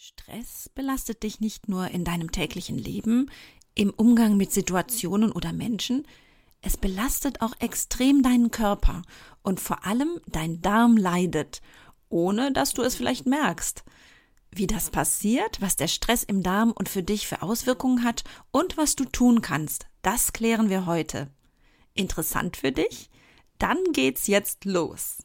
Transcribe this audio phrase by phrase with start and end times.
[0.00, 3.28] Stress belastet dich nicht nur in deinem täglichen Leben,
[3.74, 6.06] im Umgang mit Situationen oder Menschen,
[6.62, 9.02] es belastet auch extrem deinen Körper
[9.42, 11.62] und vor allem dein Darm leidet,
[12.10, 13.82] ohne dass du es vielleicht merkst.
[14.52, 18.22] Wie das passiert, was der Stress im Darm und für dich für Auswirkungen hat
[18.52, 21.28] und was du tun kannst, das klären wir heute.
[21.94, 23.10] Interessant für dich?
[23.58, 25.24] Dann geht's jetzt los.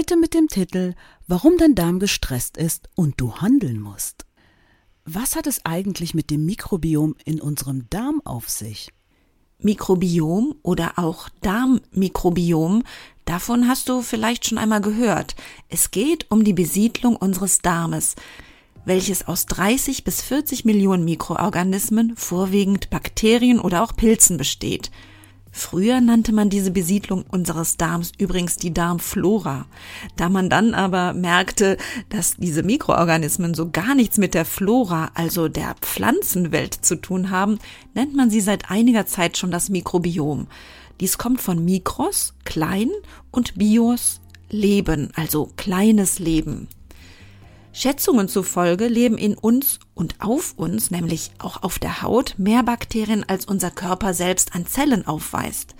[0.00, 0.94] Heute mit dem Titel
[1.26, 4.24] Warum dein Darm gestresst ist und du handeln musst.
[5.04, 8.94] Was hat es eigentlich mit dem Mikrobiom in unserem Darm auf sich?
[9.58, 12.82] Mikrobiom oder auch Darmmikrobiom,
[13.26, 15.36] davon hast du vielleicht schon einmal gehört.
[15.68, 18.16] Es geht um die Besiedlung unseres Darmes,
[18.86, 24.90] welches aus 30 bis 40 Millionen Mikroorganismen, vorwiegend Bakterien oder auch Pilzen besteht.
[25.52, 29.66] Früher nannte man diese Besiedlung unseres Darms übrigens die Darmflora.
[30.16, 31.76] Da man dann aber merkte,
[32.08, 37.58] dass diese Mikroorganismen so gar nichts mit der Flora, also der Pflanzenwelt zu tun haben,
[37.94, 40.46] nennt man sie seit einiger Zeit schon das Mikrobiom.
[41.00, 42.90] Dies kommt von Mikros, klein,
[43.30, 46.68] und Bios, Leben, also kleines Leben.
[47.72, 53.24] Schätzungen zufolge leben in uns und auf uns, nämlich auch auf der Haut, mehr Bakterien,
[53.28, 55.74] als unser Körper selbst an Zellen aufweist.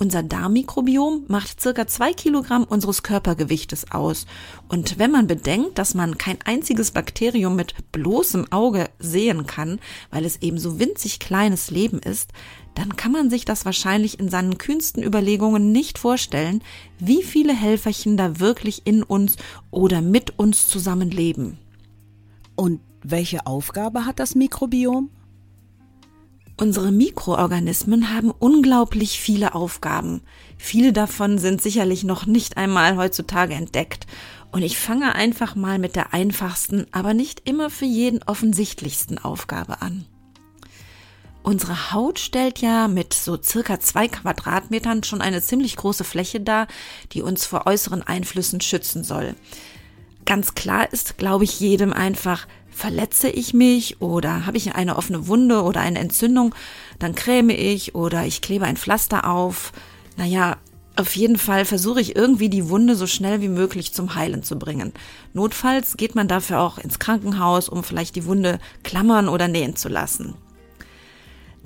[0.00, 4.26] Unser Darmmikrobiom macht circa zwei Kilogramm unseres Körpergewichtes aus.
[4.68, 9.80] Und wenn man bedenkt, dass man kein einziges Bakterium mit bloßem Auge sehen kann,
[10.12, 12.30] weil es eben so winzig kleines Leben ist,
[12.76, 16.62] dann kann man sich das wahrscheinlich in seinen kühnsten Überlegungen nicht vorstellen,
[17.00, 19.34] wie viele Helferchen da wirklich in uns
[19.72, 21.58] oder mit uns zusammenleben.
[22.54, 25.10] Und welche Aufgabe hat das Mikrobiom?
[26.60, 30.22] Unsere Mikroorganismen haben unglaublich viele Aufgaben.
[30.56, 34.08] Viele davon sind sicherlich noch nicht einmal heutzutage entdeckt.
[34.50, 39.82] Und ich fange einfach mal mit der einfachsten, aber nicht immer für jeden offensichtlichsten Aufgabe
[39.82, 40.04] an.
[41.44, 46.66] Unsere Haut stellt ja mit so circa zwei Quadratmetern schon eine ziemlich große Fläche dar,
[47.12, 49.36] die uns vor äußeren Einflüssen schützen soll.
[50.26, 55.26] Ganz klar ist, glaube ich, jedem einfach, verletze ich mich oder habe ich eine offene
[55.26, 56.54] Wunde oder eine Entzündung,
[57.00, 59.72] dann creme ich oder ich klebe ein Pflaster auf.
[60.16, 60.56] Naja,
[60.94, 64.58] auf jeden Fall versuche ich irgendwie die Wunde so schnell wie möglich zum Heilen zu
[64.58, 64.92] bringen.
[65.32, 69.88] Notfalls geht man dafür auch ins Krankenhaus, um vielleicht die Wunde klammern oder nähen zu
[69.88, 70.34] lassen.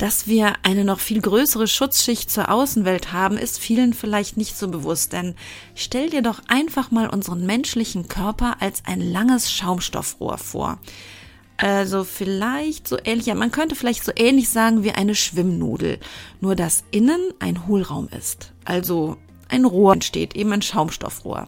[0.02, 4.66] Dass wir eine noch viel größere Schutzschicht zur Außenwelt haben, ist vielen vielleicht nicht so
[4.66, 5.36] bewusst, denn
[5.76, 10.80] stell dir doch einfach mal unseren menschlichen Körper als ein langes Schaumstoffrohr vor.
[11.56, 16.00] Also vielleicht so ähnlich, ja, man könnte vielleicht so ähnlich sagen wie eine Schwimmnudel,
[16.41, 18.50] nur dass innen ein Hohlraum ist.
[18.64, 19.18] Also
[19.48, 21.46] ein Rohr entsteht, eben ein Schaumstoffrohr.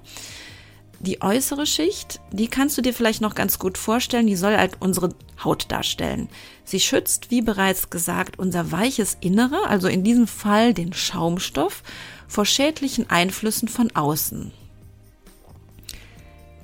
[1.04, 4.78] Die äußere Schicht, die kannst du dir vielleicht noch ganz gut vorstellen, die soll halt
[4.80, 5.10] unsere
[5.44, 6.30] Haut darstellen.
[6.64, 11.82] Sie schützt, wie bereits gesagt, unser weiches Innere, also in diesem Fall den Schaumstoff,
[12.26, 14.50] vor schädlichen Einflüssen von außen.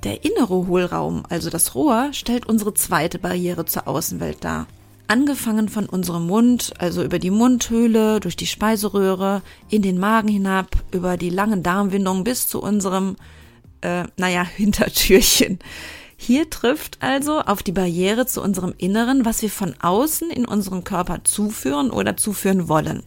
[0.03, 4.65] Der innere Hohlraum, also das Rohr, stellt unsere zweite Barriere zur Außenwelt dar.
[5.07, 10.77] Angefangen von unserem Mund, also über die Mundhöhle, durch die Speiseröhre, in den Magen hinab,
[10.91, 13.17] über die langen Darmwindungen bis zu unserem
[13.81, 15.59] äh, naja, Hintertürchen.
[16.17, 20.83] Hier trifft also auf die Barriere zu unserem Inneren, was wir von außen in unseren
[20.83, 23.03] Körper zuführen oder zuführen wollen.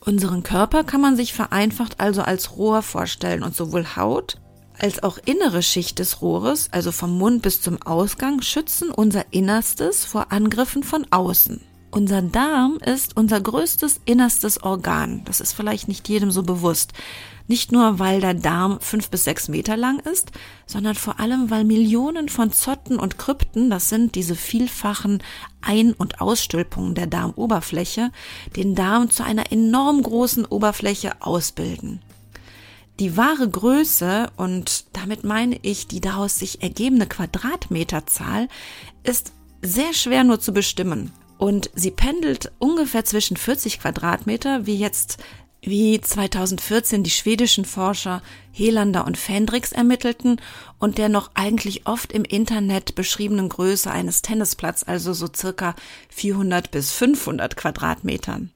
[0.00, 4.38] Unseren Körper kann man sich vereinfacht also als Rohr vorstellen und sowohl Haut
[4.78, 10.04] als auch innere Schicht des Rohres, also vom Mund bis zum Ausgang, schützen unser Innerstes
[10.04, 11.60] vor Angriffen von außen.
[11.96, 15.22] Unser Darm ist unser größtes innerstes Organ.
[15.24, 16.92] Das ist vielleicht nicht jedem so bewusst.
[17.48, 20.30] Nicht nur, weil der Darm fünf bis sechs Meter lang ist,
[20.66, 25.22] sondern vor allem, weil Millionen von Zotten und Krypten, das sind diese vielfachen
[25.62, 28.12] Ein- und Ausstülpungen der Darmoberfläche,
[28.56, 32.02] den Darm zu einer enorm großen Oberfläche ausbilden.
[33.00, 38.48] Die wahre Größe, und damit meine ich die daraus sich ergebende Quadratmeterzahl,
[39.02, 39.32] ist
[39.62, 41.10] sehr schwer nur zu bestimmen.
[41.38, 45.18] Und sie pendelt ungefähr zwischen 40 Quadratmeter, wie jetzt
[45.66, 48.22] wie 2014 die schwedischen Forscher
[48.52, 50.40] Helander und Fendrix ermittelten
[50.78, 55.74] und der noch eigentlich oft im Internet beschriebenen Größe eines Tennisplatz, also so circa
[56.08, 58.52] 400 bis 500 Quadratmetern.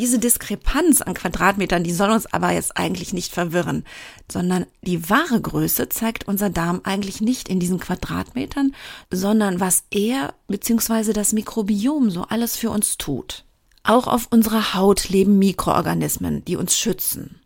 [0.00, 3.84] Diese Diskrepanz an Quadratmetern, die soll uns aber jetzt eigentlich nicht verwirren,
[4.32, 8.74] sondern die wahre Größe zeigt unser Darm eigentlich nicht in diesen Quadratmetern,
[9.10, 11.12] sondern was er bzw.
[11.12, 13.44] das Mikrobiom so alles für uns tut.
[13.82, 17.38] Auch auf unserer Haut leben Mikroorganismen, die uns schützen.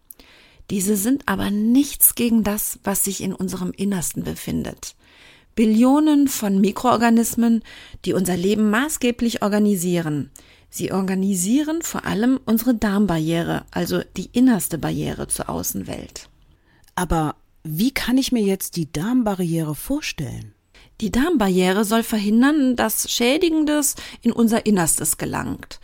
[0.70, 4.94] Diese sind aber nichts gegen das, was sich in unserem Innersten befindet.
[5.56, 7.64] Billionen von Mikroorganismen,
[8.04, 10.30] die unser Leben maßgeblich organisieren.
[10.76, 16.28] Sie organisieren vor allem unsere Darmbarriere, also die innerste Barriere zur Außenwelt.
[16.96, 20.52] Aber wie kann ich mir jetzt die Darmbarriere vorstellen?
[21.00, 25.78] Die Darmbarriere soll verhindern, dass Schädigendes in unser Innerstes gelangt.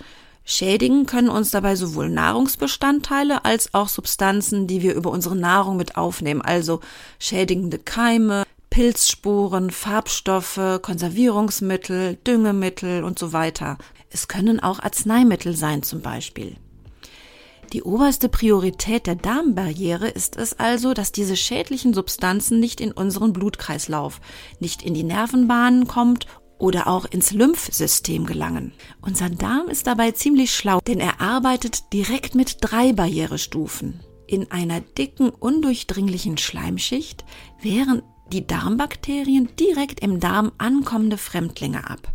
[0.45, 5.97] Schädigen können uns dabei sowohl Nahrungsbestandteile als auch Substanzen, die wir über unsere Nahrung mit
[5.97, 6.81] aufnehmen, also
[7.21, 13.79] schädigende Keime, Pilzsporen, Farbstoffe, Konservierungsmittel, Düngemittel und so weiter.
[14.11, 16.57] Es können auch Arzneimittel sein zum Beispiel.
[17.73, 23.33] Die oberste Priorität der Darmbarriere ist es also, dass diese schädlichen Substanzen nicht in unseren
[23.33, 24.21] Blutkreislauf,
[24.59, 26.27] nicht in die Nervenbahnen kommt
[26.59, 28.73] oder auch ins Lymphsystem gelangen.
[29.01, 34.01] Unser Darm ist dabei ziemlich schlau, denn er arbeitet direkt mit drei Barrierestufen.
[34.27, 37.25] In einer dicken, undurchdringlichen Schleimschicht
[37.62, 38.03] wehren
[38.33, 42.12] die Darmbakterien direkt im Darm ankommende Fremdlinge ab.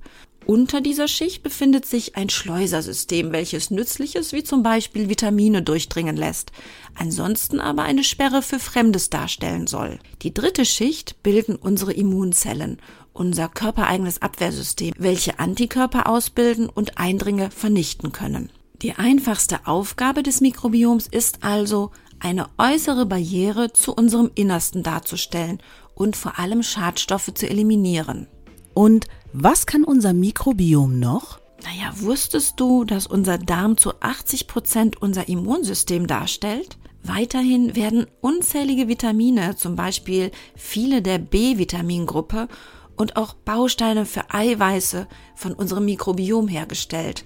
[0.48, 6.52] Unter dieser Schicht befindet sich ein Schleusersystem, welches Nützliches wie zum Beispiel Vitamine durchdringen lässt,
[6.94, 9.98] ansonsten aber eine Sperre für Fremdes darstellen soll.
[10.22, 12.78] Die dritte Schicht bilden unsere Immunzellen
[13.16, 18.52] unser körpereigenes Abwehrsystem, welche Antikörper ausbilden und Eindringe vernichten können.
[18.82, 25.60] Die einfachste Aufgabe des Mikrobioms ist also, eine äußere Barriere zu unserem Innersten darzustellen
[25.96, 28.28] und vor allem Schadstoffe zu eliminieren.
[28.74, 29.06] Und
[29.38, 31.42] was kann unser Mikrobiom noch?
[31.64, 36.78] Naja, wusstest du, dass unser Darm zu 80 Prozent unser Immunsystem darstellt?
[37.04, 42.48] Weiterhin werden unzählige Vitamine, zum Beispiel viele der B-Vitamingruppe
[42.96, 45.06] und auch Bausteine für Eiweiße
[45.36, 47.26] von unserem Mikrobiom hergestellt.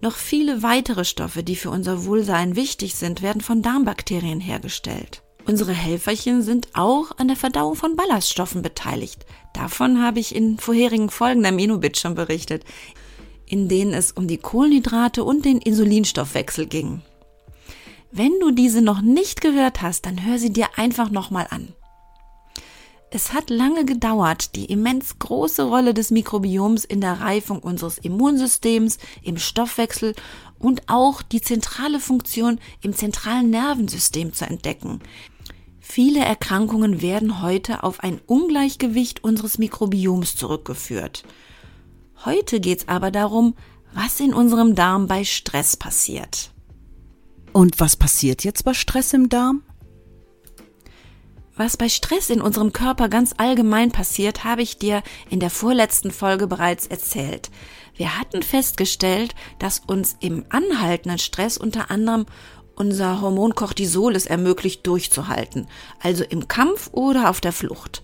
[0.00, 5.23] Noch viele weitere Stoffe, die für unser Wohlsein wichtig sind, werden von Darmbakterien hergestellt.
[5.46, 9.26] Unsere Helferchen sind auch an der Verdauung von Ballaststoffen beteiligt.
[9.52, 12.64] Davon habe ich in vorherigen Folgen der Menobit schon berichtet,
[13.46, 17.02] in denen es um die Kohlenhydrate und den Insulinstoffwechsel ging.
[18.10, 21.74] Wenn du diese noch nicht gehört hast, dann hör sie dir einfach nochmal an.
[23.10, 28.98] Es hat lange gedauert, die immens große Rolle des Mikrobioms in der Reifung unseres Immunsystems,
[29.22, 30.14] im Stoffwechsel
[30.58, 35.00] und auch die zentrale Funktion im zentralen Nervensystem zu entdecken.
[35.86, 41.24] Viele Erkrankungen werden heute auf ein Ungleichgewicht unseres Mikrobioms zurückgeführt.
[42.24, 43.54] Heute geht es aber darum,
[43.92, 46.52] was in unserem Darm bei Stress passiert.
[47.52, 49.62] Und was passiert jetzt bei Stress im Darm?
[51.54, 56.10] Was bei Stress in unserem Körper ganz allgemein passiert, habe ich dir in der vorletzten
[56.10, 57.50] Folge bereits erzählt.
[57.94, 62.26] Wir hatten festgestellt, dass uns im anhaltenden Stress unter anderem
[62.76, 65.66] unser Hormon Cortisol es ermöglicht durchzuhalten,
[66.00, 68.02] also im Kampf oder auf der Flucht.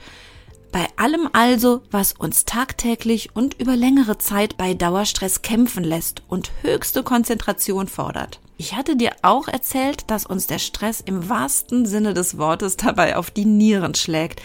[0.72, 6.52] Bei allem also, was uns tagtäglich und über längere Zeit bei Dauerstress kämpfen lässt und
[6.62, 8.40] höchste Konzentration fordert.
[8.56, 13.16] Ich hatte dir auch erzählt, dass uns der Stress im wahrsten Sinne des Wortes dabei
[13.16, 14.42] auf die Nieren schlägt.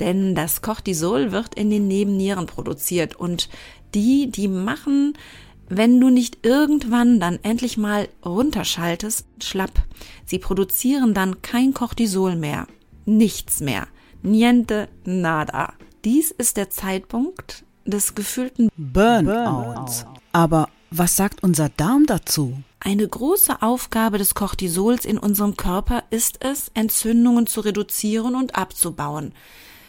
[0.00, 3.48] Denn das Cortisol wird in den Nebennieren produziert und
[3.94, 5.16] die, die machen,
[5.68, 9.82] wenn du nicht irgendwann dann endlich mal runterschaltest, schlapp.
[10.24, 12.66] Sie produzieren dann kein Cortisol mehr.
[13.04, 13.86] Nichts mehr.
[14.22, 15.74] Niente nada.
[16.04, 20.06] Dies ist der Zeitpunkt des gefühlten Burnouts.
[20.32, 22.56] Aber was sagt unser Darm dazu?
[22.80, 29.32] Eine große Aufgabe des Cortisols in unserem Körper ist es, Entzündungen zu reduzieren und abzubauen.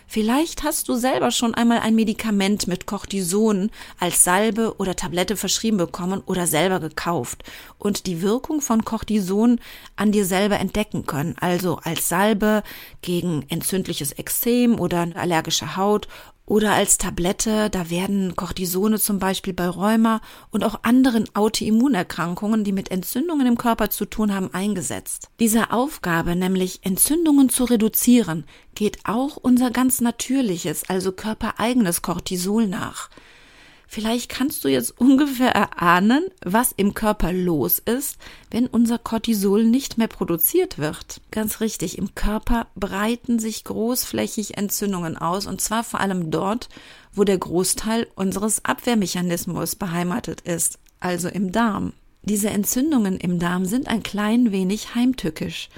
[0.07, 5.77] Vielleicht hast du selber schon einmal ein Medikament mit Cortison als Salbe oder Tablette verschrieben
[5.77, 7.43] bekommen oder selber gekauft
[7.79, 9.59] und die Wirkung von Cortison
[9.95, 12.63] an dir selber entdecken können, also als Salbe
[13.01, 16.07] gegen entzündliches Ekzem oder allergische Haut
[16.45, 20.21] oder als Tablette, da werden Cortisone zum Beispiel bei Rheuma
[20.51, 25.29] und auch anderen Autoimmunerkrankungen, die mit Entzündungen im Körper zu tun haben, eingesetzt.
[25.39, 33.09] Dieser Aufgabe, nämlich Entzündungen zu reduzieren, geht auch unser ganz natürliches, also körpereigenes Cortisol nach.
[33.87, 38.17] Vielleicht kannst du jetzt ungefähr erahnen, was im Körper los ist,
[38.51, 41.21] wenn unser Cortisol nicht mehr produziert wird.
[41.31, 46.69] Ganz richtig, im Körper breiten sich großflächig Entzündungen aus, und zwar vor allem dort,
[47.13, 51.93] wo der Großteil unseres Abwehrmechanismus beheimatet ist, also im Darm.
[52.23, 55.69] Diese Entzündungen im Darm sind ein klein wenig heimtückisch,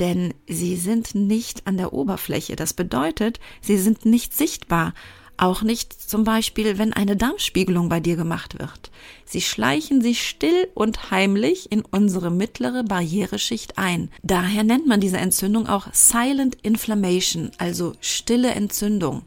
[0.00, 2.56] denn sie sind nicht an der Oberfläche.
[2.56, 4.94] Das bedeutet, sie sind nicht sichtbar,
[5.42, 8.92] auch nicht zum Beispiel, wenn eine Darmspiegelung bei dir gemacht wird.
[9.24, 14.08] Sie schleichen sich still und heimlich in unsere mittlere Barriereschicht ein.
[14.22, 19.22] Daher nennt man diese Entzündung auch Silent Inflammation, also stille Entzündung.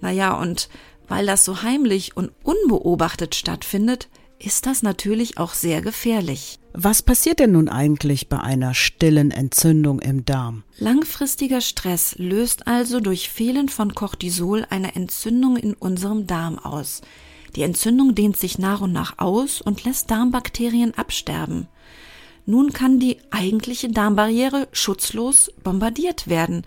[0.00, 0.68] Naja, und
[1.06, 4.08] weil das so heimlich und unbeobachtet stattfindet,
[4.40, 6.58] ist das natürlich auch sehr gefährlich.
[6.76, 10.64] Was passiert denn nun eigentlich bei einer stillen Entzündung im Darm?
[10.76, 17.02] Langfristiger Stress löst also durch Fehlen von Cortisol eine Entzündung in unserem Darm aus.
[17.54, 21.68] Die Entzündung dehnt sich nach und nach aus und lässt Darmbakterien absterben.
[22.44, 26.66] Nun kann die eigentliche Darmbarriere schutzlos bombardiert werden.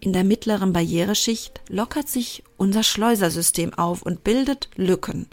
[0.00, 5.26] In der mittleren Barriereschicht lockert sich unser Schleusersystem auf und bildet Lücken.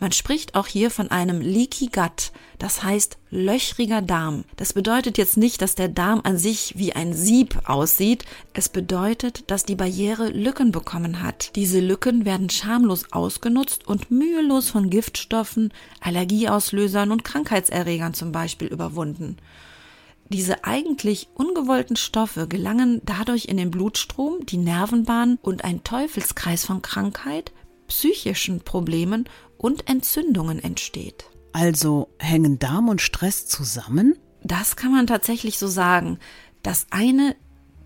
[0.00, 4.44] Man spricht auch hier von einem Leaky Gut, das heißt löchriger Darm.
[4.56, 8.24] Das bedeutet jetzt nicht, dass der Darm an sich wie ein Sieb aussieht.
[8.54, 11.54] Es bedeutet, dass die Barriere Lücken bekommen hat.
[11.54, 19.36] Diese Lücken werden schamlos ausgenutzt und mühelos von Giftstoffen, Allergieauslösern und Krankheitserregern zum Beispiel überwunden.
[20.28, 26.82] Diese eigentlich ungewollten Stoffe gelangen dadurch in den Blutstrom, die Nervenbahn und ein Teufelskreis von
[26.82, 27.52] Krankheit,
[27.86, 31.26] psychischen Problemen und Entzündungen entsteht.
[31.52, 34.18] Also hängen Darm und Stress zusammen?
[34.42, 36.18] Das kann man tatsächlich so sagen.
[36.62, 37.36] Das eine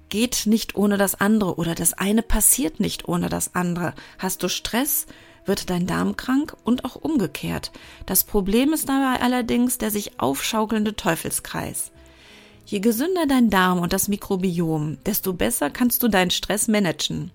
[0.08, 3.94] geht nicht ohne das andere oder das eine passiert nicht ohne das andere.
[4.18, 5.06] Hast du Stress,
[5.44, 7.70] wird dein Darm krank und auch umgekehrt.
[8.06, 11.92] Das Problem ist dabei allerdings der sich aufschaukelnde Teufelskreis.
[12.70, 17.32] Je gesünder dein Darm und das Mikrobiom, desto besser kannst du deinen Stress managen.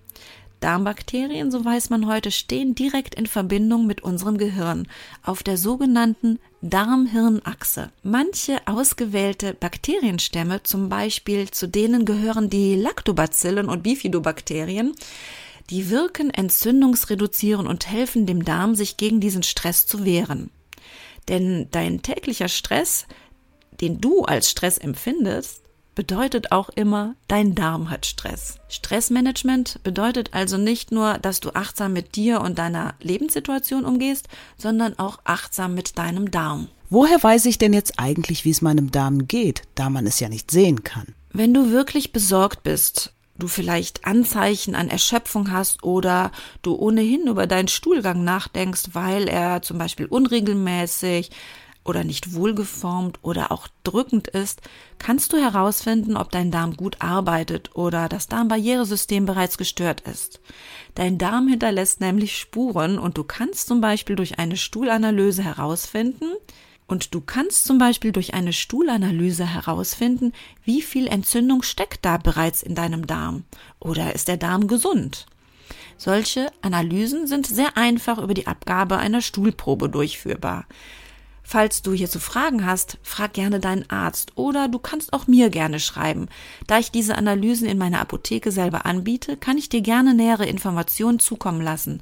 [0.62, 4.88] Darmbakterien, so weiß man heute, stehen direkt in Verbindung mit unserem Gehirn
[5.24, 7.92] auf der sogenannten Darm-Hirn-Achse.
[8.02, 14.96] Manche ausgewählte Bakterienstämme, zum Beispiel zu denen gehören die Lactobacillen und Bifidobakterien,
[15.70, 20.50] die wirken entzündungsreduzierend und helfen dem Darm, sich gegen diesen Stress zu wehren.
[21.28, 23.06] Denn dein täglicher Stress
[23.82, 25.62] den du als Stress empfindest,
[25.96, 28.60] bedeutet auch immer, dein Darm hat Stress.
[28.68, 34.28] Stressmanagement bedeutet also nicht nur, dass du achtsam mit dir und deiner Lebenssituation umgehst,
[34.58, 36.68] sondern auch achtsam mit deinem Darm.
[36.90, 40.30] Woher weiß ich denn jetzt eigentlich, wie es meinem Darm geht, da man es ja
[40.30, 41.08] nicht sehen kann?
[41.32, 47.48] Wenn du wirklich besorgt bist, du vielleicht Anzeichen an Erschöpfung hast oder du ohnehin über
[47.48, 51.32] deinen Stuhlgang nachdenkst, weil er zum Beispiel unregelmäßig,
[51.86, 54.62] oder nicht wohlgeformt oder auch drückend ist,
[55.00, 60.42] kannst du herausfinden, ob dein Darm gut arbeitet oder das Darmbarrieresystem bereits gestört ist.
[60.96, 66.32] Dein Darm hinterlässt nämlich Spuren und du kannst zum Beispiel durch eine Stuhlanalyse herausfinden,
[66.88, 72.62] und du kannst zum Beispiel durch eine Stuhlanalyse herausfinden, wie viel Entzündung steckt da bereits
[72.62, 73.44] in deinem Darm
[73.80, 75.26] oder ist der Darm gesund.
[75.98, 80.66] Solche Analysen sind sehr einfach über die Abgabe einer Stuhlprobe durchführbar.
[81.48, 85.80] Falls du hierzu Fragen hast, frag gerne deinen Arzt oder du kannst auch mir gerne
[85.80, 86.28] schreiben.
[86.66, 91.20] Da ich diese Analysen in meiner Apotheke selber anbiete, kann ich dir gerne nähere Informationen
[91.20, 92.02] zukommen lassen.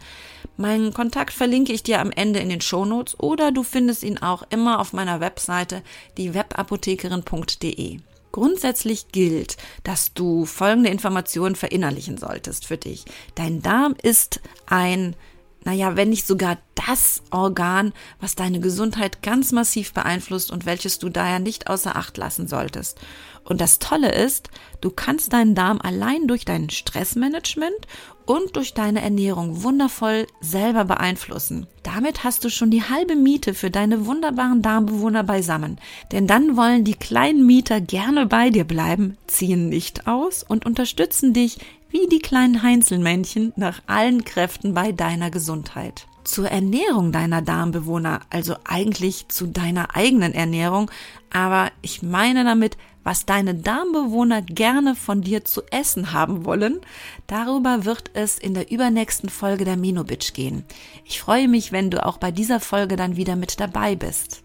[0.55, 4.43] Meinen Kontakt verlinke ich dir am Ende in den Shownotes oder du findest ihn auch
[4.50, 5.83] immer auf meiner Webseite,
[6.17, 8.00] die webapothekerin.de.
[8.31, 13.03] Grundsätzlich gilt, dass du folgende Informationen verinnerlichen solltest für dich.
[13.35, 15.17] Dein Darm ist ein
[15.65, 21.10] naja, wenn nicht sogar das Organ, was deine Gesundheit ganz massiv beeinflusst und welches du
[21.10, 23.00] daher nicht außer Acht lassen solltest.
[23.43, 24.50] Und das Tolle ist,
[24.81, 27.88] du kannst deinen Darm allein durch dein Stressmanagement
[28.25, 31.67] und durch deine Ernährung wundervoll selber beeinflussen.
[31.83, 35.77] Damit hast du schon die halbe Miete für deine wunderbaren Darmbewohner beisammen.
[36.12, 41.33] Denn dann wollen die kleinen Mieter gerne bei dir bleiben, ziehen nicht aus und unterstützen
[41.33, 41.59] dich
[41.89, 46.07] wie die kleinen Heinzelmännchen nach allen Kräften bei deiner Gesundheit.
[46.24, 50.89] Zur Ernährung deiner Darmbewohner, also eigentlich zu deiner eigenen Ernährung,
[51.30, 56.80] aber ich meine damit, was deine Darmbewohner gerne von dir zu essen haben wollen,
[57.27, 60.63] darüber wird es in der übernächsten Folge der Menobitch gehen.
[61.03, 64.44] Ich freue mich, wenn du auch bei dieser Folge dann wieder mit dabei bist.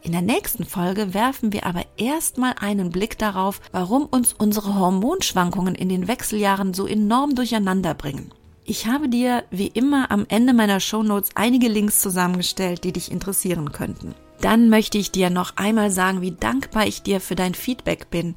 [0.00, 5.76] In der nächsten Folge werfen wir aber erstmal einen Blick darauf, warum uns unsere Hormonschwankungen
[5.76, 8.32] in den Wechseljahren so enorm durcheinander bringen.
[8.64, 13.72] Ich habe dir wie immer am Ende meiner Shownotes einige Links zusammengestellt, die dich interessieren
[13.72, 14.14] könnten.
[14.40, 18.36] Dann möchte ich dir noch einmal sagen, wie dankbar ich dir für dein Feedback bin.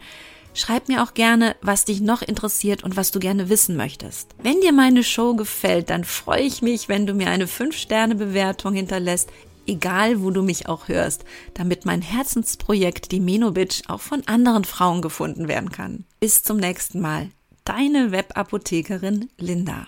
[0.53, 4.35] Schreib mir auch gerne, was dich noch interessiert und was du gerne wissen möchtest.
[4.41, 9.29] Wenn dir meine Show gefällt, dann freue ich mich, wenn du mir eine 5-Sterne-Bewertung hinterlässt,
[9.67, 15.01] egal wo du mich auch hörst, damit mein Herzensprojekt, die Menobitch, auch von anderen Frauen
[15.01, 16.05] gefunden werden kann.
[16.19, 17.29] Bis zum nächsten Mal.
[17.65, 19.87] Deine Webapothekerin Linda.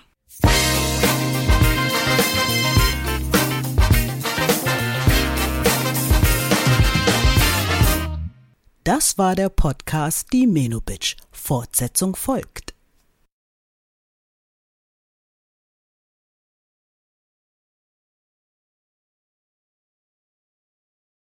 [8.88, 11.18] Das war der Podcast Die Menobitch.
[11.30, 12.67] Fortsetzung folgt.